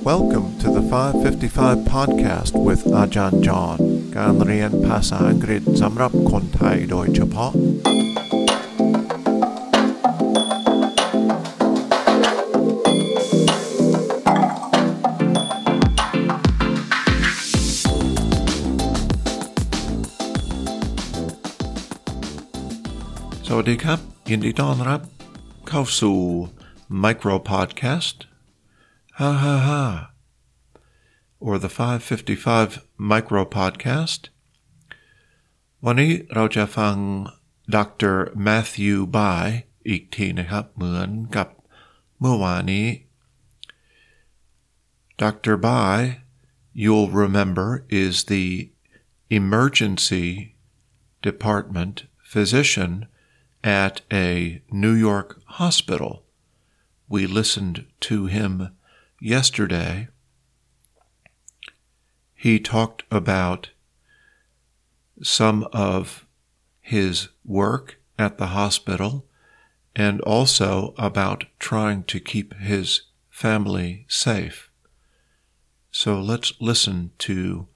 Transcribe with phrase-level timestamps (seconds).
[0.00, 3.78] Welcome to the 555 podcast with Ajahn John
[4.16, 7.52] การเรียนภาษาอังกฤษสำหรับคนไทยโดยเฉพาะ
[23.46, 23.98] สวัสดีครับ
[24.30, 25.00] ยินดีต้อนรับ
[25.68, 26.18] เข้าสู่
[27.04, 28.16] Micro Podcast
[29.20, 29.82] Ha ha ha
[31.46, 34.22] or the 555 Micro Podcast
[35.84, 36.96] วันนี้เราจะฟัง
[37.74, 37.76] ด
[38.12, 39.46] ร Matthew Bai
[39.88, 41.48] อีกทีนะครับ เหมือนกับ
[42.20, 42.86] เมื่อวานนี้
[45.18, 45.56] Dr.
[45.56, 46.20] Bai,
[46.74, 48.70] you'll remember, is the
[49.30, 50.56] emergency
[51.22, 53.06] department physician
[53.64, 56.24] at a New York hospital.
[57.08, 58.52] We listened to him
[59.21, 60.07] yesterday.
[62.33, 63.69] He talked about
[65.21, 66.25] some of
[66.81, 69.27] his work at the hospital
[69.95, 74.71] and also about trying to keep his family safe.
[75.91, 77.67] So let's listen to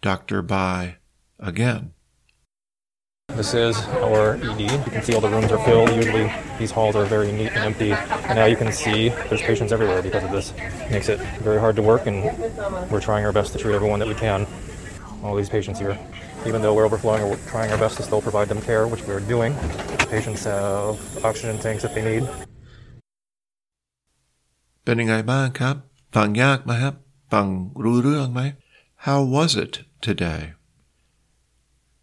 [0.00, 0.42] Dr.
[0.42, 0.96] Bai
[1.38, 1.92] again.
[3.35, 3.75] This is
[4.07, 4.61] our ED.
[4.61, 5.89] You can see all the rooms are filled.
[5.89, 7.91] Usually these halls are very neat and empty.
[7.91, 10.53] And now you can see there's patients everywhere because of this.
[10.91, 12.23] Makes it very hard to work and
[12.91, 14.45] we're trying our best to treat everyone that we can.
[15.23, 15.97] All these patients here.
[16.45, 19.21] Even though we're overflowing, we're trying our best to still provide them care, which we're
[19.21, 19.55] doing.
[20.09, 22.23] Patients have oxygen tanks if they need.
[24.85, 25.75] เป็นยังไงบ้างครับ
[26.15, 26.95] ฟังยากไหมครับ
[27.33, 27.45] ฟัง
[27.83, 28.41] รู้เรื่องไหม
[29.05, 29.73] How was it
[30.07, 30.41] today?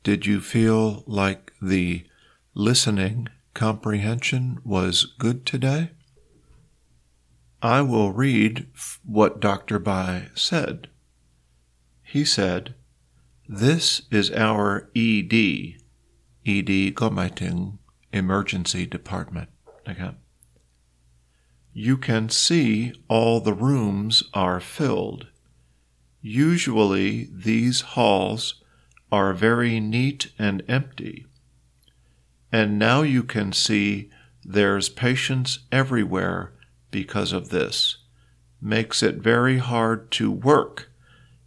[0.06, 2.06] did you feel like the
[2.54, 5.94] listening comprehension was good today?
[7.60, 8.68] I will read
[9.04, 9.80] what Dr.
[9.80, 10.90] Bai said.
[12.04, 12.76] He said,
[13.50, 15.34] This is our ED,
[16.46, 17.80] ED Gomaiting
[18.14, 19.50] Emergency Department.
[19.90, 20.12] Okay.
[21.74, 25.26] You can see all the rooms are filled.
[26.22, 28.62] Usually these halls
[29.12, 31.26] are very neat and empty.
[32.52, 34.10] And now you can see
[34.44, 36.54] there's patients everywhere
[36.92, 37.98] because of this.
[38.62, 40.90] Makes it very hard to work,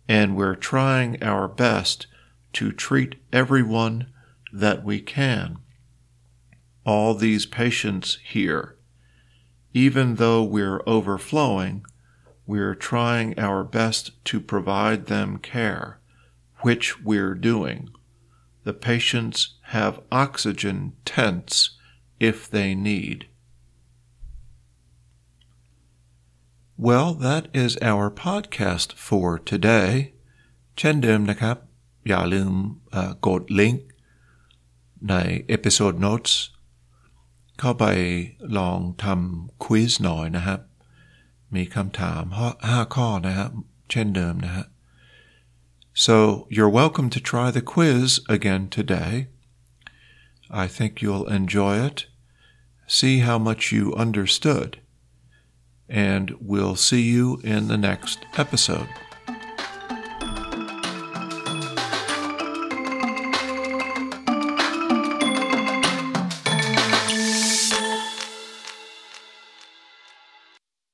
[0.07, 2.07] and we're trying our best
[2.55, 4.13] to treat everyone
[4.53, 5.59] that we can.
[6.85, 8.79] All these patients here
[9.75, 11.85] even though we're overflowing,
[12.47, 15.98] we're trying our best to provide them care,
[16.62, 17.90] which we're doing.
[18.64, 21.72] The patients have oxygen tents
[22.20, 23.28] if they need.
[26.78, 30.14] Well, that is our podcast for today.
[30.78, 31.58] เช่นเดิมนะครับ
[32.08, 32.52] อย่าลืม
[32.92, 33.86] เอ่อกดลิงก์
[35.10, 35.16] ใน
[35.56, 36.34] episode notes
[37.60, 37.86] เข้าไป
[38.58, 40.60] ลองทำควิสหน่อยนะครับ
[41.56, 42.24] มีคำถาม
[42.68, 43.52] ห้าข้อนะครับ
[43.92, 44.66] เช่นเดิมนะฮะ
[46.01, 49.27] so you're welcome to try the quiz again today.
[50.49, 52.07] I think you'll enjoy it.
[52.87, 54.79] See how much you understood.
[55.89, 58.87] And we'll see you in the next episode.